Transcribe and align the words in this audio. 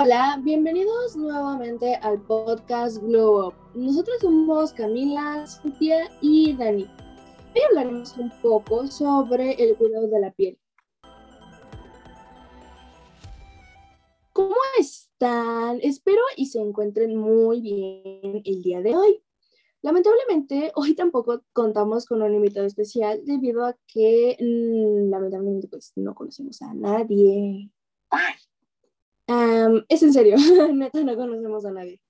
Hola, 0.00 0.40
bienvenidos 0.44 1.16
nuevamente 1.16 1.96
al 1.96 2.22
podcast 2.22 3.02
Glow 3.02 3.48
Up. 3.48 3.54
Nosotros 3.74 4.18
somos 4.20 4.72
Camila, 4.72 5.44
Cintia 5.44 6.08
y 6.20 6.52
Dani. 6.54 6.84
Hoy 6.84 7.62
hablaremos 7.68 8.16
un 8.16 8.30
poco 8.40 8.86
sobre 8.86 9.54
el 9.54 9.76
cuidado 9.76 10.06
de 10.06 10.20
la 10.20 10.30
piel. 10.30 10.56
¿Cómo 14.32 14.54
están? 14.78 15.80
Espero 15.82 16.22
y 16.36 16.46
se 16.46 16.60
encuentren 16.60 17.16
muy 17.16 17.60
bien 17.60 18.42
el 18.44 18.62
día 18.62 18.80
de 18.82 18.94
hoy. 18.94 19.20
Lamentablemente, 19.82 20.70
hoy 20.76 20.94
tampoco 20.94 21.42
contamos 21.52 22.06
con 22.06 22.22
un 22.22 22.36
invitado 22.36 22.66
especial 22.66 23.24
debido 23.24 23.64
a 23.64 23.76
que 23.88 24.36
mm, 24.38 25.10
lamentablemente 25.10 25.66
pues 25.66 25.92
no 25.96 26.14
conocemos 26.14 26.62
a 26.62 26.72
nadie. 26.72 27.72
¡Ay! 28.10 28.47
Es 29.88 30.02
en 30.02 30.12
serio, 30.12 30.36
neta, 30.72 31.00
no 31.02 31.16
conocemos 31.16 31.64
a 31.64 31.70
nadie. 31.72 32.00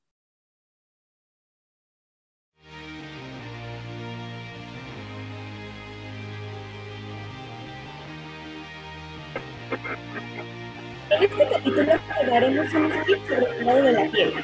En 11.10 11.22
este 11.22 11.48
capítulo 11.48 11.92
hablaremos 12.20 12.74
un 12.74 12.90
tips 13.06 13.28
sobre 13.28 13.58
el 13.58 13.84
de 13.84 13.92
la 13.92 14.10
piel. 14.10 14.34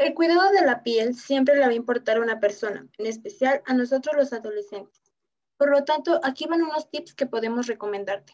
El 0.00 0.14
cuidado 0.14 0.50
de 0.52 0.64
la 0.64 0.82
piel 0.82 1.14
siempre 1.14 1.56
le 1.56 1.60
va 1.60 1.66
a 1.66 1.74
importar 1.74 2.16
a 2.16 2.22
una 2.22 2.40
persona, 2.40 2.88
en 2.96 3.06
especial 3.06 3.60
a 3.66 3.74
nosotros 3.74 4.16
los 4.16 4.32
adolescentes. 4.32 5.12
Por 5.58 5.68
lo 5.68 5.84
tanto, 5.84 6.18
aquí 6.24 6.46
van 6.46 6.62
unos 6.62 6.90
tips 6.90 7.12
que 7.12 7.26
podemos 7.26 7.66
recomendarte. 7.66 8.32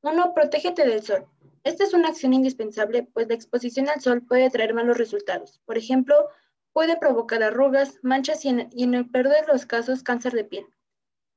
Uno, 0.00 0.32
protégete 0.32 0.86
del 0.86 1.02
sol. 1.02 1.26
Esta 1.62 1.84
es 1.84 1.92
una 1.92 2.08
acción 2.08 2.32
indispensable, 2.32 3.02
pues 3.02 3.28
la 3.28 3.34
exposición 3.34 3.90
al 3.90 4.00
sol 4.00 4.22
puede 4.22 4.48
traer 4.48 4.72
malos 4.72 4.96
resultados. 4.96 5.60
Por 5.66 5.76
ejemplo, 5.76 6.14
puede 6.72 6.96
provocar 6.96 7.42
arrugas, 7.42 7.98
manchas 8.00 8.46
y 8.46 8.48
en, 8.48 8.94
el 8.94 9.10
peor 9.10 9.28
de 9.28 9.46
los 9.46 9.66
casos, 9.66 10.02
cáncer 10.02 10.32
de 10.32 10.44
piel. 10.44 10.64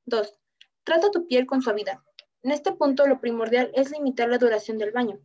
Dos, 0.06 0.40
trata 0.82 1.10
tu 1.10 1.26
piel 1.26 1.44
con 1.44 1.60
suavidad. 1.60 1.98
En 2.42 2.52
este 2.52 2.72
punto, 2.72 3.06
lo 3.06 3.20
primordial 3.20 3.70
es 3.74 3.90
limitar 3.90 4.30
la 4.30 4.38
duración 4.38 4.78
del 4.78 4.92
baño. 4.92 5.20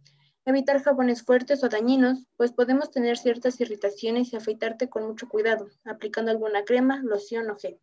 Evitar 0.48 0.82
jabones 0.82 1.24
fuertes 1.24 1.62
o 1.66 1.68
dañinos, 1.68 2.26
pues 2.38 2.54
podemos 2.54 2.90
tener 2.90 3.18
ciertas 3.18 3.60
irritaciones 3.60 4.32
y 4.32 4.38
afeitarte 4.38 4.88
con 4.88 5.06
mucho 5.06 5.28
cuidado, 5.28 5.68
aplicando 5.84 6.32
alguna 6.32 6.64
crema, 6.64 7.02
loción 7.04 7.50
o 7.50 7.58
gel. 7.58 7.82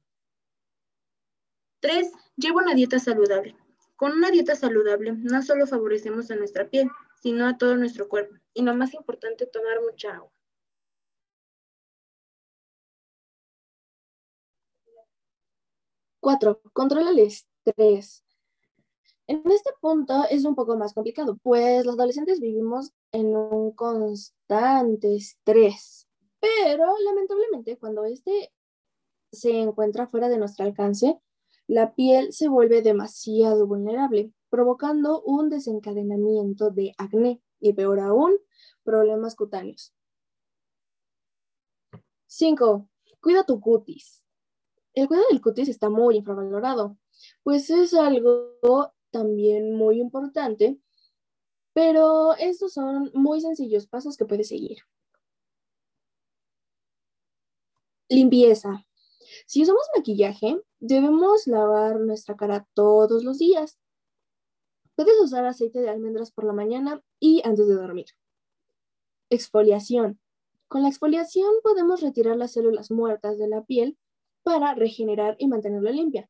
3. 1.80 2.10
Lleva 2.36 2.62
una 2.62 2.72
dieta 2.72 2.98
saludable. 2.98 3.54
Con 3.96 4.12
una 4.12 4.30
dieta 4.30 4.56
saludable 4.56 5.12
no 5.12 5.42
solo 5.42 5.66
favorecemos 5.66 6.30
a 6.30 6.36
nuestra 6.36 6.66
piel, 6.70 6.88
sino 7.20 7.46
a 7.46 7.58
todo 7.58 7.76
nuestro 7.76 8.08
cuerpo. 8.08 8.34
Y 8.54 8.62
lo 8.62 8.74
más 8.74 8.94
importante, 8.94 9.44
tomar 9.44 9.82
mucha 9.82 10.14
agua. 10.14 10.32
4. 16.20 16.62
Controla 16.72 17.10
el 17.10 17.18
estrés. 17.18 18.24
En 19.26 19.42
este 19.50 19.70
punto 19.80 20.24
es 20.28 20.44
un 20.44 20.54
poco 20.54 20.76
más 20.76 20.92
complicado, 20.92 21.38
pues 21.42 21.86
los 21.86 21.94
adolescentes 21.94 22.40
vivimos 22.40 22.92
en 23.10 23.34
un 23.34 23.72
constante 23.72 25.16
estrés, 25.16 26.06
pero 26.40 26.94
lamentablemente 27.04 27.78
cuando 27.78 28.04
este 28.04 28.52
se 29.32 29.60
encuentra 29.60 30.08
fuera 30.08 30.28
de 30.28 30.36
nuestro 30.36 30.66
alcance, 30.66 31.18
la 31.66 31.94
piel 31.94 32.32
se 32.32 32.48
vuelve 32.48 32.82
demasiado 32.82 33.66
vulnerable, 33.66 34.32
provocando 34.50 35.22
un 35.22 35.48
desencadenamiento 35.48 36.70
de 36.70 36.92
acné 36.98 37.40
y 37.60 37.72
peor 37.72 38.00
aún, 38.00 38.34
problemas 38.82 39.34
cutáneos. 39.34 39.94
5. 42.26 42.88
Cuida 43.20 43.44
tu 43.44 43.58
cutis. 43.60 44.22
El 44.92 45.08
cuidado 45.08 45.28
del 45.30 45.40
cutis 45.40 45.68
está 45.68 45.88
muy 45.88 46.16
infravalorado, 46.16 46.98
pues 47.42 47.70
es 47.70 47.94
algo 47.94 48.92
también 49.14 49.76
muy 49.76 50.00
importante, 50.00 50.76
pero 51.72 52.34
estos 52.34 52.72
son 52.72 53.12
muy 53.14 53.40
sencillos 53.40 53.86
pasos 53.86 54.16
que 54.16 54.24
puedes 54.24 54.48
seguir. 54.48 54.78
Limpieza. 58.08 58.84
Si 59.46 59.62
usamos 59.62 59.84
maquillaje, 59.96 60.60
debemos 60.80 61.46
lavar 61.46 62.00
nuestra 62.00 62.34
cara 62.34 62.66
todos 62.74 63.22
los 63.22 63.38
días. 63.38 63.78
Puedes 64.96 65.20
usar 65.20 65.44
aceite 65.46 65.80
de 65.80 65.90
almendras 65.90 66.32
por 66.32 66.44
la 66.44 66.52
mañana 66.52 67.00
y 67.20 67.40
antes 67.44 67.68
de 67.68 67.74
dormir. 67.74 68.06
Exfoliación. 69.30 70.18
Con 70.66 70.82
la 70.82 70.88
exfoliación 70.88 71.52
podemos 71.62 72.00
retirar 72.00 72.36
las 72.36 72.52
células 72.52 72.90
muertas 72.90 73.38
de 73.38 73.46
la 73.46 73.62
piel 73.62 73.96
para 74.42 74.74
regenerar 74.74 75.36
y 75.38 75.46
mantenerla 75.46 75.92
limpia. 75.92 76.28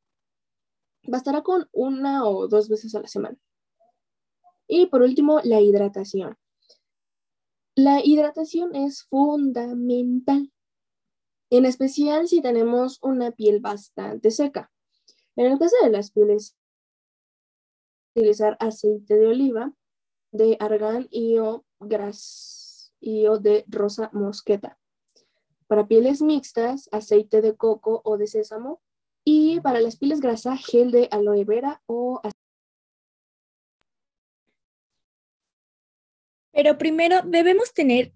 Bastará 1.06 1.42
con 1.42 1.68
una 1.72 2.26
o 2.26 2.48
dos 2.48 2.68
veces 2.68 2.94
a 2.94 3.00
la 3.00 3.08
semana. 3.08 3.36
Y 4.66 4.86
por 4.86 5.02
último, 5.02 5.40
la 5.44 5.60
hidratación. 5.60 6.36
La 7.74 8.04
hidratación 8.04 8.74
es 8.74 9.04
fundamental, 9.04 10.52
en 11.50 11.66
especial 11.66 12.28
si 12.28 12.40
tenemos 12.40 12.98
una 13.02 13.32
piel 13.32 13.60
bastante 13.60 14.30
seca. 14.30 14.70
En 15.36 15.46
el 15.46 15.58
caso 15.58 15.74
de 15.82 15.90
las 15.90 16.12
pieles, 16.12 16.56
utilizar 18.14 18.56
aceite 18.60 19.16
de 19.16 19.26
oliva, 19.26 19.72
de 20.30 20.56
argán 20.60 21.08
y 21.10 21.38
o, 21.38 21.64
gras, 21.80 22.92
y 23.00 23.26
o 23.26 23.38
de 23.38 23.64
rosa 23.66 24.08
mosqueta. 24.12 24.78
Para 25.66 25.88
pieles 25.88 26.22
mixtas, 26.22 26.88
aceite 26.92 27.40
de 27.40 27.56
coco 27.56 28.02
o 28.04 28.16
de 28.16 28.26
sésamo 28.26 28.80
y 29.24 29.60
para 29.60 29.80
las 29.80 29.96
pieles 29.96 30.20
grasas, 30.20 30.64
gel 30.64 30.90
de 30.90 31.08
aloe 31.10 31.44
vera 31.44 31.82
o... 31.86 32.20
Pero 36.52 36.78
primero 36.78 37.22
debemos 37.22 37.72
tener, 37.72 38.12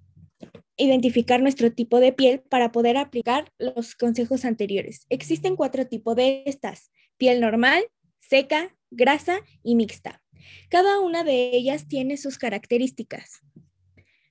identificar 0.76 1.41
nuestro 1.41 1.72
tipo 1.72 1.98
de 1.98 2.12
piel 2.12 2.41
para 2.41 2.70
poder 2.70 2.96
aplicar 2.96 3.52
los 3.58 3.96
consejos 3.96 4.44
anteriores. 4.44 5.06
Existen 5.08 5.56
cuatro 5.56 5.88
tipos 5.88 6.14
de 6.14 6.44
estas, 6.46 6.92
piel 7.16 7.40
normal, 7.40 7.84
seca, 8.20 8.76
grasa 8.90 9.40
y 9.62 9.75
mixta. 9.75 10.22
Cada 10.69 11.00
una 11.00 11.25
de 11.25 11.50
ellas 11.56 11.88
tiene 11.88 12.16
sus 12.16 12.38
características. 12.38 13.40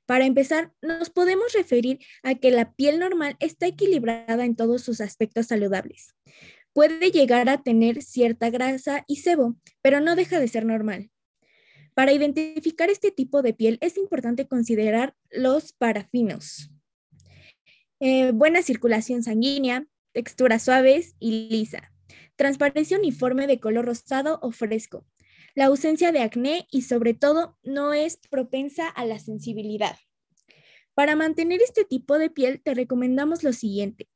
Para 0.06 0.26
empezar, 0.26 0.72
nos 0.82 1.10
podemos 1.10 1.52
referir 1.52 2.00
a 2.24 2.36
que 2.36 2.50
la 2.50 2.74
piel 2.76 2.98
normal 2.98 3.36
está 3.42 3.68
equilibrada 3.68 4.46
en 4.46 4.56
todos 4.56 4.82
sus 4.82 5.02
aspectos 5.02 5.48
saludables. 5.48 6.16
Puede 6.78 7.10
llegar 7.10 7.50
a 7.50 7.64
tener 7.64 8.04
cierta 8.04 8.52
grasa 8.52 9.04
y 9.08 9.16
sebo, 9.16 9.56
pero 9.82 10.00
no 10.00 10.16
deja 10.16 10.40
de 10.40 10.48
ser 10.48 10.64
normal. 10.64 11.10
Para 11.96 12.12
identificar 12.12 12.92
este 12.92 13.10
tipo 13.10 13.42
de 13.42 13.56
piel 13.56 13.80
es 13.82 13.98
importante 13.98 14.48
considerar 14.48 15.16
los 15.32 15.74
parafinos. 15.74 16.70
Eh, 18.00 18.30
buena 18.32 18.62
circulación 18.62 19.24
sanguínea, 19.24 19.88
texturas 20.12 20.62
suaves 20.62 21.16
y 21.18 21.50
lisa, 21.50 21.92
transparencia 22.36 23.00
uniforme 23.00 23.48
de 23.48 23.60
color 23.60 23.86
rosado 23.86 24.38
o 24.44 24.52
fresco, 24.52 25.04
la 25.56 25.66
ausencia 25.66 26.12
de 26.12 26.20
acné 26.20 26.68
y 26.70 26.84
sobre 26.84 27.16
todo 27.16 27.58
no 27.64 27.96
es 27.96 28.20
propensa 28.30 28.88
a 28.88 29.04
la 29.04 29.18
sensibilidad. 29.18 29.98
Para 30.94 31.16
mantener 31.16 31.60
este 31.64 31.86
tipo 31.86 32.20
de 32.20 32.30
piel 32.30 32.62
te 32.62 32.76
recomendamos 32.76 33.42
lo 33.42 33.52
siguiente. 33.52 34.08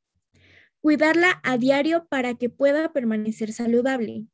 Cuidarla 0.82 1.40
a 1.44 1.58
diario 1.58 2.08
para 2.08 2.34
que 2.36 2.50
pueda 2.50 2.92
permanecer 2.92 3.54
saludable. 3.54 4.26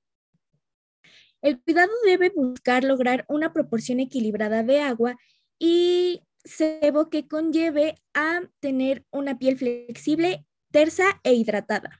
El 1.42 1.62
cuidado 1.62 1.92
debe 2.06 2.32
buscar 2.36 2.84
lograr 2.84 3.26
una 3.28 3.54
proporción 3.54 4.00
equilibrada 4.00 4.64
de 4.64 4.82
agua 4.82 5.18
y 5.60 6.24
sebo 6.44 7.10
que 7.10 7.28
conlleve 7.28 7.96
a 8.14 8.42
tener 8.60 9.06
una 9.12 9.38
piel 9.38 9.58
flexible, 9.58 10.46
tersa 10.72 11.20
e 11.24 11.34
hidratada. 11.34 12.00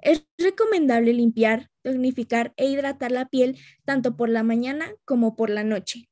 Es 0.00 0.26
recomendable 0.38 1.12
limpiar, 1.12 1.70
tonificar 1.82 2.52
e 2.56 2.66
hidratar 2.66 3.12
la 3.12 3.28
piel 3.28 3.58
tanto 3.84 4.16
por 4.16 4.28
la 4.28 4.42
mañana 4.42 4.92
como 5.04 5.36
por 5.36 5.50
la 5.50 5.64
noche. 5.64 6.08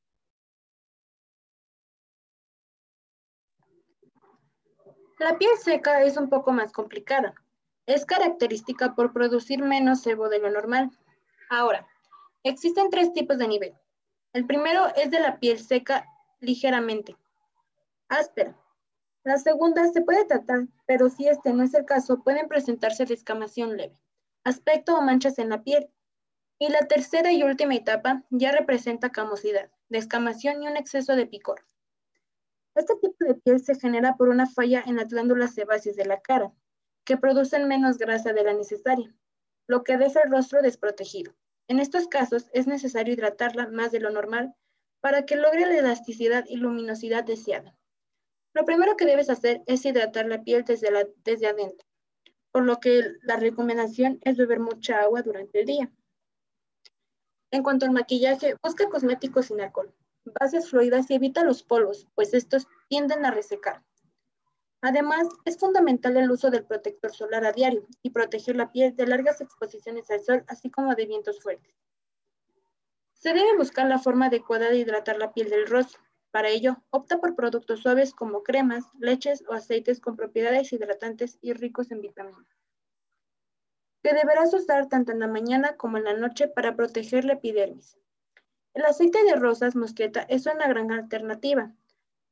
La 5.19 5.37
piel 5.37 5.51
seca 5.63 6.03
es 6.05 6.17
un 6.17 6.29
poco 6.29 6.53
más 6.53 6.73
complicada. 6.73 7.35
Es 7.89 8.05
característica 8.05 8.95
por 8.95 9.15
producir 9.15 9.63
menos 9.63 10.03
sebo 10.03 10.29
de 10.29 10.41
lo 10.41 10.51
normal. 10.51 10.91
Ahora, 11.49 11.89
existen 12.43 12.91
tres 12.91 13.15
tipos 13.15 13.39
de 13.39 13.49
nivel. 13.49 13.75
El 14.35 14.47
primero 14.47 14.89
es 14.95 15.11
de 15.11 15.21
la 15.21 15.41
piel 15.41 15.59
seca 15.59 16.05
ligeramente. 16.39 17.17
Áspera. 18.11 18.55
La 19.25 19.39
segunda 19.39 19.91
se 19.91 20.03
puede 20.03 20.27
tratar, 20.27 20.67
pero 20.85 21.09
si 21.09 21.29
este 21.29 21.55
no 21.55 21.63
es 21.63 21.73
el 21.73 21.87
caso, 21.87 22.23
pueden 22.23 22.47
presentarse 22.47 23.07
descamación 23.07 23.79
leve, 23.79 23.99
aspecto 24.45 24.95
o 24.95 25.01
manchas 25.01 25.39
en 25.39 25.49
la 25.49 25.63
piel. 25.63 25.89
Y 26.59 26.69
la 26.69 26.87
tercera 26.89 27.33
y 27.33 27.43
última 27.43 27.75
etapa 27.75 28.23
ya 28.29 28.53
representa 28.53 29.13
camosidad, 29.13 29.71
descamación 29.89 30.63
y 30.63 30.69
un 30.69 30.77
exceso 30.77 31.17
de 31.17 31.25
picor. 31.25 31.65
Este 32.75 32.97
tipo 32.97 33.25
de 33.25 33.35
piel 33.37 33.65
se 33.65 33.77
genera 33.77 34.15
por 34.19 34.29
una 34.29 34.47
falla 34.47 34.83
en 34.85 34.97
las 34.97 35.09
glándulas 35.09 35.55
sebáceas 35.55 35.97
de 35.97 36.05
la 36.05 36.21
cara, 36.21 36.53
que 37.09 37.17
producen 37.17 37.67
menos 37.69 37.97
grasa 37.97 38.35
de 38.35 38.45
la 38.45 38.53
necesaria, 38.53 39.17
lo 39.67 39.83
que 39.83 39.97
deja 39.97 40.21
el 40.21 40.31
rostro 40.31 40.61
desprotegido. 40.61 41.33
En 41.67 41.81
estos 41.81 42.07
casos 42.07 42.51
es 42.53 42.67
necesario 42.67 43.15
hidratarla 43.15 43.67
más 43.69 43.93
de 43.93 44.01
lo 44.01 44.11
normal 44.11 44.55
para 45.01 45.25
que 45.25 45.37
logre 45.37 45.65
la 45.65 45.79
elasticidad 45.79 46.45
y 46.47 46.57
luminosidad 46.57 47.25
deseada. 47.25 47.75
Lo 48.53 48.67
primero 48.67 48.95
que 48.99 49.07
debes 49.07 49.31
hacer 49.31 49.63
es 49.65 49.87
hidratar 49.87 50.27
la 50.27 50.43
piel 50.43 50.65
desde, 50.67 50.91
la, 50.91 51.09
desde 51.25 51.47
adentro, 51.47 51.89
por 52.53 52.65
lo 52.65 52.79
que 52.79 53.15
la 53.23 53.37
recomendación 53.37 54.19
es 54.21 54.37
beber 54.37 54.61
mucha 54.61 55.01
agua 55.01 55.23
durante 55.23 55.61
el 55.61 55.65
día. 55.65 55.91
En 57.51 57.63
cuanto 57.63 57.87
al 57.87 57.93
maquillaje, 57.93 58.55
busca 58.63 58.87
cosméticos 58.91 59.47
sin 59.47 59.63
alcohol 59.63 59.95
bases 60.39 60.69
fluidas 60.69 61.11
y 61.11 61.15
evita 61.15 61.43
los 61.43 61.63
polvos, 61.63 62.07
pues 62.15 62.35
estos 62.35 62.67
tienden 62.89 63.25
a 63.25 63.31
resecar. 63.31 63.83
Además, 64.81 65.27
es 65.45 65.59
fundamental 65.59 66.17
el 66.17 66.31
uso 66.31 66.51
del 66.51 66.65
protector 66.65 67.13
solar 67.13 67.45
a 67.45 67.53
diario 67.53 67.87
y 68.03 68.11
proteger 68.11 68.55
la 68.55 68.71
piel 68.71 68.95
de 68.95 69.07
largas 69.07 69.41
exposiciones 69.41 70.09
al 70.11 70.21
sol, 70.21 70.45
así 70.47 70.71
como 70.71 70.95
de 70.95 71.07
vientos 71.07 71.41
fuertes. 71.41 71.75
Se 73.15 73.35
debe 73.35 73.57
buscar 73.57 73.89
la 73.89 73.99
forma 73.99 74.27
adecuada 74.27 74.71
de 74.71 74.79
hidratar 74.79 75.19
la 75.19 75.33
piel 75.33 75.51
del 75.51 75.67
rostro. 75.67 76.01
Para 76.31 76.51
ello, 76.51 76.77
opta 76.91 77.19
por 77.19 77.35
productos 77.35 77.81
suaves 77.81 78.13
como 78.15 78.45
cremas, 78.45 78.85
leches 79.01 79.43
o 79.49 79.55
aceites 79.55 79.99
con 79.99 80.15
propiedades 80.15 80.73
hidratantes 80.73 81.39
y 81.41 81.55
ricos 81.55 81.91
en 81.91 82.01
vitaminas. 82.01 82.47
Que 84.05 84.15
deberás 84.15 84.55
usar 84.55 84.89
tanto 84.89 85.11
en 85.11 85.19
la 85.19 85.27
mañana 85.27 85.77
como 85.77 85.99
en 85.99 86.05
la 86.05 86.15
noche 86.15 86.47
para 86.47 86.77
proteger 86.77 87.25
la 87.25 87.33
epidermis. 87.33 87.99
El 88.75 88.85
aceite 88.85 89.25
de 89.25 89.35
rosas 89.35 89.75
mosqueta 89.75 90.23
es 90.29 90.47
una 90.47 90.69
gran 90.69 90.93
alternativa, 90.93 91.75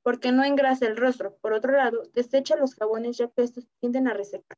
porque 0.06 0.30
no 0.30 0.44
engrasa 0.44 0.86
el 0.86 0.96
rostro. 0.96 1.36
Por 1.38 1.52
otro 1.52 1.72
lado, 1.72 2.04
desecha 2.14 2.54
los 2.54 2.76
jabones 2.76 3.16
ya 3.16 3.28
que 3.28 3.42
estos 3.42 3.66
tienden 3.80 4.06
a 4.06 4.14
resecar. 4.14 4.56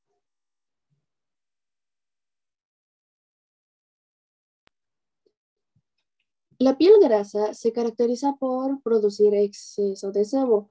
La 6.58 6.76
piel 6.76 6.92
grasa 7.00 7.54
se 7.54 7.72
caracteriza 7.72 8.34
por 8.38 8.82
producir 8.82 9.34
exceso 9.34 10.12
de 10.12 10.26
sebo. 10.26 10.70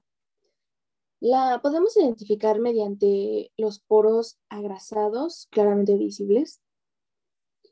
La 1.18 1.58
podemos 1.60 1.96
identificar 1.96 2.60
mediante 2.60 3.50
los 3.56 3.80
poros 3.80 4.38
agrasados, 4.48 5.48
claramente 5.50 5.96
visibles, 5.96 6.60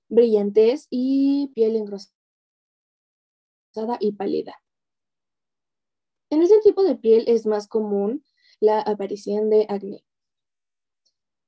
brillantes 0.09 0.89
y 0.91 1.53
piel 1.55 1.77
engrosada 1.77 2.11
y 4.01 4.11
pálida. 4.11 4.57
En 6.31 6.43
este 6.43 6.61
tipo 6.61 6.83
de 6.83 6.97
piel 6.97 7.25
es 7.29 7.47
más 7.47 7.69
común 7.69 8.25
la 8.61 8.81
aparición 8.81 9.49
de 9.51 9.67
acné. 9.69 10.05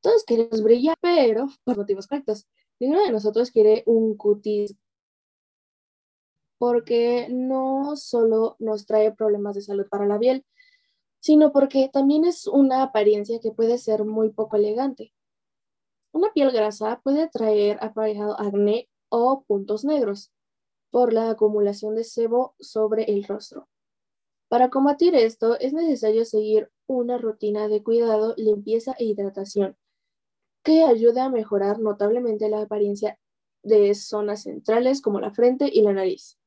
Todos 0.01 0.25
queremos 0.25 0.63
brillar, 0.63 0.97
pero 1.01 1.49
por 1.65 1.77
motivos 1.77 2.07
correctos. 2.07 2.47
Ninguno 2.79 3.03
de 3.03 3.11
nosotros 3.11 3.51
quiere 3.51 3.83
un 3.87 4.17
cutis 4.17 4.77
porque 6.59 7.29
no 7.31 7.97
solo 7.97 8.57
nos 8.59 8.85
trae 8.87 9.13
problemas 9.13 9.55
de 9.55 9.63
salud 9.63 9.87
para 9.89 10.07
la 10.07 10.19
piel, 10.19 10.45
sino 11.21 11.53
porque 11.53 11.89
también 11.93 12.25
es 12.25 12.47
una 12.47 12.83
apariencia 12.83 13.39
que 13.41 13.53
puede 13.53 13.79
ser 13.79 14.05
muy 14.05 14.31
poco 14.31 14.57
elegante. 14.57 15.13
Una 16.13 16.33
piel 16.33 16.51
grasa 16.51 17.01
puede 17.03 17.29
traer 17.29 17.79
aparejado 17.81 18.39
acné 18.41 18.89
o 19.09 19.43
puntos 19.47 19.85
negros 19.85 20.33
por 20.91 21.13
la 21.13 21.31
acumulación 21.31 21.95
de 21.95 22.05
sebo 22.05 22.55
sobre 22.59 23.05
el 23.05 23.25
rostro. 23.25 23.69
Para 24.49 24.71
combatir 24.71 25.15
esto 25.15 25.59
es 25.59 25.73
necesario 25.73 26.25
seguir 26.25 26.71
una 26.87 27.19
rutina 27.19 27.69
de 27.69 27.83
cuidado, 27.83 28.35
limpieza 28.37 28.95
e 28.99 29.05
hidratación 29.05 29.77
que 30.62 30.85
ayude 30.85 31.21
a 31.21 31.29
mejorar 31.29 31.79
notablemente 31.79 32.49
la 32.49 32.62
apariencia 32.62 33.19
de 33.62 33.95
zonas 33.95 34.43
centrales 34.43 35.00
como 35.03 35.21
la 35.21 35.31
frente 35.31 35.71
y 35.73 35.83
la 35.83 35.93
nariz. 35.93 36.39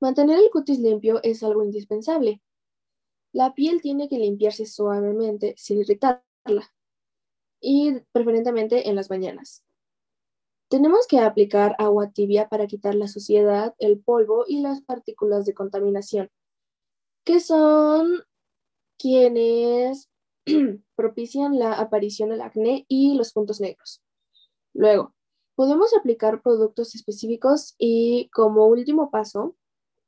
Mantener 0.00 0.38
el 0.38 0.50
cutis 0.50 0.78
limpio 0.78 1.20
es 1.22 1.42
algo 1.42 1.64
indispensable. 1.64 2.42
La 3.32 3.54
piel 3.54 3.80
tiene 3.80 4.08
que 4.08 4.18
limpiarse 4.18 4.66
suavemente 4.66 5.54
sin 5.56 5.80
irritarla 5.80 6.22
y 7.60 8.00
preferentemente 8.12 8.88
en 8.88 8.96
las 8.96 9.10
mañanas. 9.10 9.65
Tenemos 10.68 11.06
que 11.06 11.20
aplicar 11.20 11.76
agua 11.78 12.10
tibia 12.10 12.48
para 12.48 12.66
quitar 12.66 12.96
la 12.96 13.06
suciedad, 13.06 13.74
el 13.78 14.00
polvo 14.00 14.44
y 14.48 14.60
las 14.60 14.82
partículas 14.82 15.46
de 15.46 15.54
contaminación, 15.54 16.28
que 17.24 17.38
son 17.38 18.24
quienes 18.98 20.10
propician 20.96 21.58
la 21.58 21.74
aparición 21.74 22.30
del 22.30 22.40
acné 22.40 22.84
y 22.88 23.16
los 23.16 23.32
puntos 23.32 23.60
negros. 23.60 24.02
Luego, 24.74 25.14
podemos 25.54 25.94
aplicar 25.94 26.42
productos 26.42 26.96
específicos 26.96 27.76
y 27.78 28.28
como 28.30 28.66
último 28.66 29.10
paso, 29.10 29.56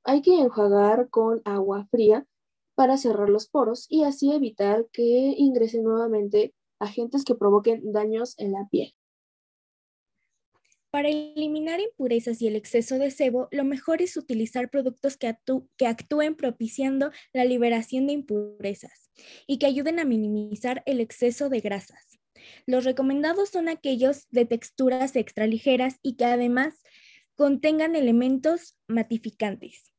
hay 0.03 0.23
que 0.23 0.41
enjuagar 0.41 1.09
con 1.09 1.41
agua 1.45 1.87
fría 1.91 2.27
para 2.75 2.97
cerrar 2.97 3.29
los 3.29 3.49
poros 3.49 3.87
y 3.89 4.05
así 4.05 4.33
evitar 4.33 4.87
que 4.93 5.35
ingresen 5.37 5.85
nuevamente 5.85 6.55
agentes 6.81 7.25
que 7.25 7.35
provoquen 7.35 7.93
daños 7.93 8.35
en 8.39 8.53
la 8.53 8.67
piel. 8.71 8.95
Para 10.91 11.11
eliminar 11.11 11.81
impurezas 11.81 12.41
y 12.41 12.47
el 12.47 12.57
exceso 12.57 12.99
de 12.99 13.11
sebo, 13.11 13.49
lo 13.51 13.65
mejor 13.65 14.01
es 14.01 14.17
utilizar 14.17 14.71
productos 14.71 15.19
que, 15.19 15.37
actúen 15.87 16.35
propiciando 16.35 17.11
la 17.35 17.45
liberación 17.45 18.07
de 18.07 18.15
impurezas 18.15 19.11
y 19.47 19.59
que 19.59 19.67
ayuden 19.67 19.99
a 19.99 20.07
minimizar 20.07 20.83
el 20.87 21.01
exceso 21.01 21.51
de 21.51 21.61
grasas. 21.61 22.19
Los 22.67 22.85
recomendados 22.85 23.51
son 23.51 23.69
aquellos 23.69 24.27
de 24.31 24.47
texturas 24.47 25.15
extra 25.15 25.47
ligeras 25.47 25.99
y 26.03 26.15
que 26.15 26.25
además 26.25 26.83
contengan 27.35 27.95
elementos 27.95 28.77
matificantes. 28.87 29.93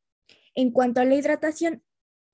En 0.55 0.72
cuanto 0.72 1.01
a 1.01 1.05
la 1.05 1.15
hidratación, 1.15 1.84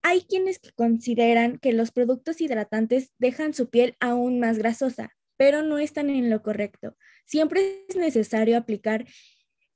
hay 0.02 0.22
quienes 0.22 0.60
consideran 0.76 1.58
que 1.58 1.74
los 1.74 1.92
productos 1.92 2.40
hidratantes 2.40 3.12
dejan 3.18 3.54
su 3.54 3.70
piel 3.70 3.98
aún 4.00 4.40
más 4.40 4.58
grasosa, 4.58 5.12
pero 5.38 5.63
no 5.63 5.80
están 5.80 6.10
en 6.10 6.30
lo 6.30 6.42
correcto. 6.42 6.96
Siempre 7.25 7.86
es 7.88 7.96
necesario 7.96 8.58
aplicar 8.58 9.06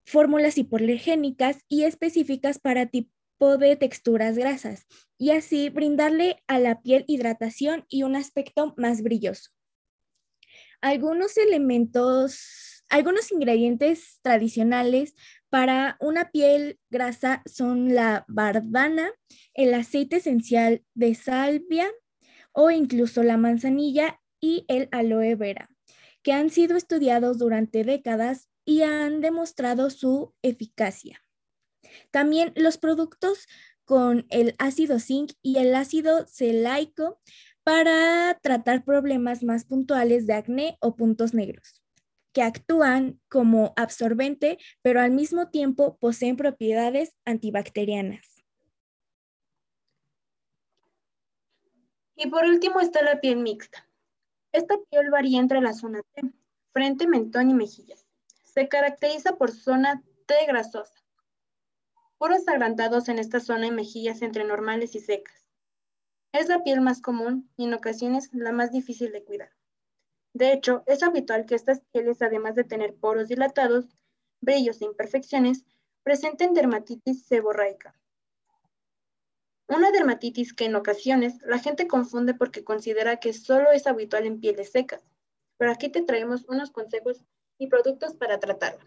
fórmulas 0.05 0.57
hipoalergénicas 0.57 1.63
y 1.67 1.83
específicas 1.83 2.59
para 2.59 2.87
tipo 2.87 3.57
de 3.57 3.75
texturas 3.75 4.37
grasas 4.37 4.85
y 5.17 5.31
así 5.31 5.69
brindarle 5.69 6.43
a 6.47 6.59
la 6.59 6.81
piel 6.81 7.05
hidratación 7.07 7.85
y 7.89 8.03
un 8.03 8.15
aspecto 8.15 8.73
más 8.77 9.01
brilloso. 9.01 9.51
Algunos 10.81 11.37
elementos, 11.37 12.83
algunos 12.89 13.31
ingredientes 13.31 14.19
tradicionales 14.21 15.13
para 15.49 15.97
una 15.99 16.31
piel 16.31 16.79
grasa 16.89 17.41
son 17.45 17.93
la 17.93 18.25
bardana, 18.27 19.11
el 19.53 19.73
aceite 19.73 20.17
esencial 20.17 20.83
de 20.93 21.15
salvia 21.15 21.89
o 22.51 22.71
incluso 22.71 23.23
la 23.23 23.37
manzanilla 23.37 24.19
y 24.41 24.65
el 24.67 24.88
aloe 24.91 25.36
vera, 25.36 25.69
que 26.24 26.34
han 26.34 26.50
sido 26.50 26.77
estudiados 26.77 27.38
durante 27.38 27.84
décadas 27.84 28.50
y 28.65 28.84
han 28.84 29.22
demostrado 29.22 29.89
su 29.89 30.34
eficacia. 30.41 31.24
También 32.12 32.53
los 32.55 32.77
productos 32.77 33.48
con 33.86 34.27
el 34.29 34.55
ácido 34.60 35.00
zinc 35.00 35.31
y 35.41 35.58
el 35.58 35.74
ácido 35.74 36.27
celaico 36.27 37.19
para 37.63 38.38
tratar 38.41 38.84
problemas 38.84 39.43
más 39.43 39.65
puntuales 39.65 40.27
de 40.27 40.34
acné 40.34 40.77
o 40.79 40.96
puntos 40.96 41.34
negros, 41.34 41.81
que 42.34 42.43
actúan 42.43 43.19
como 43.29 43.74
absorbente, 43.75 44.60
pero 44.81 45.01
al 45.01 45.12
mismo 45.12 45.50
tiempo 45.50 45.98
poseen 45.98 46.38
propiedades 46.38 47.15
antibacterianas. 47.25 48.43
Y 52.15 52.27
por 52.27 52.46
último 52.46 52.81
está 52.81 53.01
la 53.01 53.22
piel 53.22 53.38
mixta. 53.38 53.88
Esta 54.51 54.75
piel 54.89 55.11
varía 55.11 55.39
entre 55.39 55.61
la 55.61 55.73
zona 55.73 56.01
T, 56.13 56.21
frente, 56.73 57.07
mentón 57.07 57.49
y 57.51 57.53
mejillas. 57.53 58.07
Se 58.43 58.67
caracteriza 58.67 59.35
por 59.35 59.51
zona 59.51 60.03
T 60.25 60.33
grasosa. 60.47 61.03
Poros 62.17 62.47
agrandados 62.47 63.09
en 63.09 63.19
esta 63.19 63.39
zona 63.39 63.67
y 63.67 63.71
mejillas 63.71 64.21
entre 64.21 64.43
normales 64.43 64.95
y 64.95 64.99
secas. 64.99 65.47
Es 66.31 66.47
la 66.47 66.63
piel 66.63 66.81
más 66.81 67.01
común 67.01 67.49
y 67.57 67.65
en 67.65 67.73
ocasiones 67.73 68.29
la 68.33 68.51
más 68.51 68.71
difícil 68.71 69.11
de 69.11 69.23
cuidar. 69.23 69.51
De 70.33 70.51
hecho, 70.51 70.83
es 70.85 71.03
habitual 71.03 71.45
que 71.45 71.55
estas 71.55 71.81
pieles, 71.91 72.21
además 72.21 72.55
de 72.55 72.63
tener 72.63 72.95
poros 72.95 73.27
dilatados, 73.27 73.85
brillos 74.41 74.81
e 74.81 74.85
imperfecciones, 74.85 75.65
presenten 76.03 76.53
dermatitis 76.53 77.25
seborreica. 77.25 77.99
Una 79.69 79.91
dermatitis 79.91 80.55
que 80.55 80.65
en 80.65 80.75
ocasiones 80.75 81.35
la 81.43 81.59
gente 81.59 81.88
confunde 81.88 82.33
porque 82.33 82.63
considera 82.63 83.17
que 83.17 83.33
solo 83.33 83.71
es 83.71 83.85
habitual 83.85 84.25
en 84.25 84.39
pieles 84.39 84.71
secas, 84.71 85.05
pero 85.57 85.71
aquí 85.71 85.89
te 85.89 86.01
traemos 86.01 86.43
unos 86.47 86.71
consejos 86.71 87.23
y 87.59 87.67
productos 87.67 88.15
para 88.15 88.39
tratarla. 88.39 88.83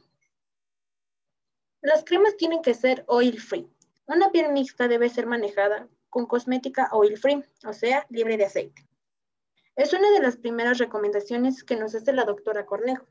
Las 1.82 2.02
cremas 2.02 2.36
tienen 2.36 2.62
que 2.62 2.74
ser 2.74 3.04
oil 3.06 3.40
free. 3.40 3.70
Una 4.06 4.32
piel 4.32 4.52
mixta 4.52 4.88
debe 4.88 5.08
ser 5.08 5.26
manejada 5.26 5.88
con 6.10 6.26
cosmética 6.26 6.88
oil 6.90 7.16
free, 7.16 7.44
o 7.64 7.72
sea, 7.72 8.04
libre 8.10 8.36
de 8.36 8.46
aceite. 8.46 8.84
Es 9.76 9.92
una 9.92 10.10
de 10.10 10.20
las 10.20 10.36
primeras 10.36 10.78
recomendaciones 10.78 11.62
que 11.62 11.76
nos 11.76 11.94
hace 11.94 12.12
la 12.12 12.24
doctora 12.24 12.66
Cornejo. 12.66 13.06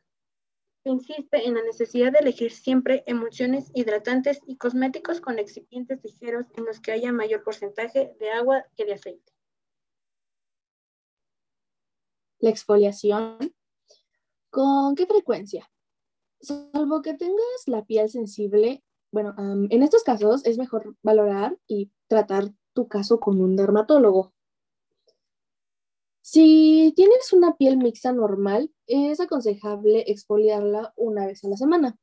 Insiste 0.84 1.48
en 1.48 1.54
la 1.54 1.62
necesidad 1.62 2.12
de 2.12 2.20
elegir 2.20 2.52
siempre 2.52 3.04
emulsiones 3.06 3.70
hidratantes 3.76 4.40
y 4.48 4.58
cosméticos 4.58 5.22
con 5.22 5.38
excipientes 5.38 6.04
ligeros 6.04 6.48
en 6.58 6.66
los 6.66 6.80
que 6.80 6.92
haya 6.92 7.12
mayor 7.12 7.44
porcentaje 7.44 8.16
de 8.20 8.32
agua 8.32 8.66
que 8.76 8.86
de 8.86 8.94
aceite. 8.94 9.32
La 12.40 12.50
exfoliación. 12.50 13.54
¿Con 14.50 14.96
qué 14.96 15.06
frecuencia? 15.06 15.72
Salvo 16.40 17.04
que 17.04 17.14
tengas 17.14 17.68
la 17.68 17.86
piel 17.86 18.10
sensible, 18.10 18.84
bueno, 19.12 19.36
en 19.38 19.84
estos 19.84 20.04
casos 20.04 20.44
es 20.46 20.58
mejor 20.58 20.96
valorar 21.04 21.58
y 21.68 21.92
tratar 22.08 22.52
tu 22.74 22.88
caso 22.88 23.20
con 23.20 23.40
un 23.40 23.56
dermatólogo. 23.56 24.34
Si 26.22 26.94
tienes 26.96 27.34
una 27.34 27.58
piel 27.58 27.78
mixta 27.78 28.14
normal, 28.14 28.72
es 28.86 29.20
aconsejable 29.20 30.06
exfoliarla 30.08 30.94
una 30.96 31.26
vez 31.26 31.44
a 31.44 31.50
la 31.50 31.58
semana. 31.58 31.98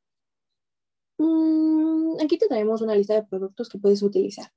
Mm, 1.17 2.17
aquí 2.21 2.37
te 2.37 2.47
traemos 2.47 2.81
una 2.81 2.95
lista 2.95 3.13
de 3.13 3.23
productos 3.23 3.69
que 3.69 3.77
puedes 3.77 4.01
utilizar. 4.03 4.51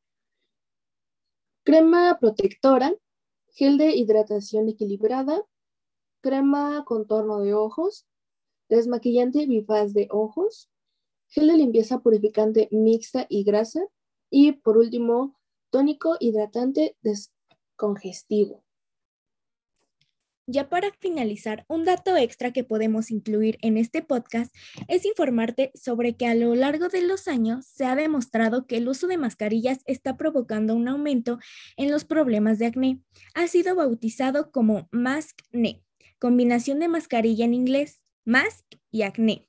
Crema 1.64 2.19
protectora, 2.21 2.92
gel 3.52 3.78
de 3.78 3.95
hidratación 3.95 4.69
equilibrada, 4.69 5.45
crema 6.23 6.85
contorno 6.85 7.40
de 7.40 7.54
ojos, 7.54 8.07
desmaquillante 8.69 9.47
bifaz 9.47 9.92
de 9.92 10.09
ojos, 10.11 10.71
gel 11.28 11.47
de 11.49 11.57
limpieza 11.57 12.00
purificante 12.00 12.69
mixta 12.73 13.26
y 13.28 13.45
grasa 13.45 13.81
y 14.28 14.52
por 14.52 14.76
último, 14.76 15.38
tónico 15.71 16.16
hidratante 16.19 16.97
descongestivo. 17.00 18.64
Ya 20.52 20.68
para 20.68 20.92
finalizar, 21.00 21.64
un 21.66 21.87
dato 21.87 22.14
extra 22.14 22.52
que 22.52 22.62
podemos 22.62 23.11
incluir 23.11 23.56
en 23.62 23.78
este 23.78 24.02
podcast 24.02 24.54
es 24.87 25.06
informarte 25.06 25.73
sobre 25.75 26.14
que 26.14 26.26
a 26.26 26.35
lo 26.35 26.54
largo 26.54 26.90
de 26.90 27.00
los 27.00 27.26
años 27.26 27.64
se 27.64 27.87
ha 27.87 27.97
demostrado 27.97 28.66
que 28.66 28.76
el 28.76 28.87
uso 28.87 29.06
de 29.06 29.16
mascarillas 29.16 29.78
está 29.87 30.18
provocando 30.18 30.75
un 30.75 30.88
aumento 30.88 31.38
en 31.78 31.90
los 31.90 32.04
problemas 32.04 32.59
de 32.59 32.66
acné. 32.66 33.00
Ha 33.35 33.47
sido 33.47 33.75
bautizado 33.76 34.52
como 34.52 34.90
maskne, 34.92 35.82
combinación 36.18 36.80
de 36.80 36.88
mascarilla 36.88 37.47
en 37.47 37.54
inglés, 37.54 38.02
mask 38.26 38.66
y 38.90 39.04
acné. 39.04 39.49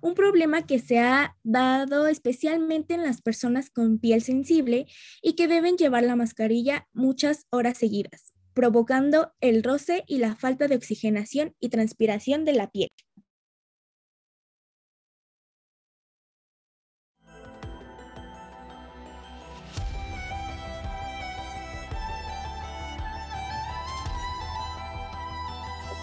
Un 0.00 0.14
problema 0.14 0.64
que 0.64 0.78
se 0.78 1.00
ha 1.00 1.36
dado 1.42 2.06
especialmente 2.06 2.94
en 2.94 3.02
las 3.02 3.20
personas 3.20 3.68
con 3.68 3.98
piel 3.98 4.22
sensible 4.22 4.86
y 5.22 5.32
que 5.32 5.48
deben 5.48 5.76
llevar 5.76 6.04
la 6.04 6.14
mascarilla 6.14 6.86
muchas 6.92 7.48
horas 7.50 7.78
seguidas 7.78 8.35
provocando 8.56 9.34
el 9.42 9.62
roce 9.62 10.02
y 10.06 10.16
la 10.16 10.34
falta 10.34 10.66
de 10.66 10.76
oxigenación 10.76 11.54
y 11.60 11.68
transpiración 11.68 12.46
de 12.46 12.54
la 12.54 12.70
piel. 12.70 12.88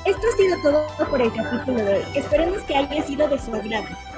Esto 0.05 0.27
ha 0.27 0.37
sido 0.37 0.61
todo 0.61 1.09
por 1.09 1.21
el 1.21 1.33
capítulo 1.33 1.83
de 1.83 1.95
hoy. 1.95 2.03
Esperemos 2.13 2.61
que 2.63 2.75
haya 2.75 3.03
sido 3.03 3.27
de 3.27 3.39
su 3.39 3.55
agrado. 3.55 4.12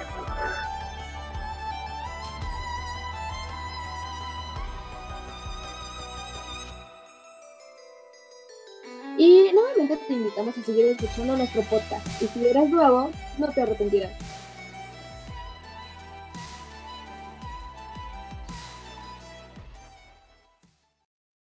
Te 10.07 10.13
invitamos 10.13 10.57
a 10.57 10.63
seguir 10.63 10.85
escuchando 10.87 11.35
nuestro 11.37 11.61
podcast. 11.63 12.05
Y 12.21 12.27
si 12.27 12.45
eres 12.47 12.69
nuevo, 12.69 13.11
no 13.37 13.47
te 13.47 13.61
arrepentirás. 13.61 14.11